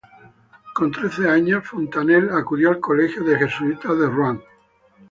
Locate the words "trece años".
0.91-1.63